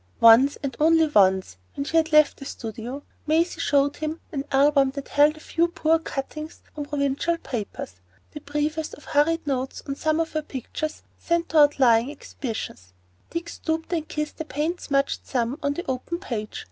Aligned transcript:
Once, 0.19 0.55
and 0.63 0.75
only 0.79 1.05
once, 1.05 1.57
when 1.75 1.83
she 1.83 1.95
had 1.95 2.11
left 2.11 2.37
the 2.37 2.45
studio, 2.45 3.03
Maisie 3.27 3.59
showed 3.59 3.97
him 3.97 4.19
an 4.31 4.45
album 4.51 4.89
that 4.89 5.09
held 5.09 5.37
a 5.37 5.39
few 5.39 5.67
poor 5.67 5.99
cuttings 5.99 6.63
from 6.73 6.85
provincial 6.85 7.37
papers,—the 7.37 8.41
briefest 8.41 8.95
of 8.95 9.03
hurried 9.05 9.45
notes 9.45 9.83
on 9.87 9.95
some 9.95 10.19
of 10.19 10.31
her 10.31 10.41
pictures 10.41 11.03
sent 11.19 11.49
to 11.49 11.59
outlying 11.59 12.09
exhibitions. 12.09 12.93
Dick 13.29 13.47
stooped 13.47 13.93
and 13.93 14.07
kissed 14.09 14.37
the 14.37 14.45
paint 14.45 14.81
smudged 14.81 15.21
thumb 15.23 15.59
on 15.61 15.75
the 15.75 15.85
open 15.87 16.17
page. 16.17 16.59